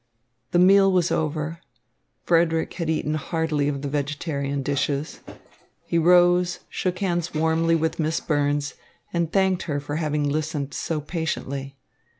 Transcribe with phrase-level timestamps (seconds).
[0.49, 1.59] The meal was over.
[2.23, 5.19] Frederick had eaten heartily of the vegetarian dishes.
[5.85, 8.73] He rose, shook hands warmly with Miss Burns,
[9.13, 11.77] and thanked her for having listened so patiently.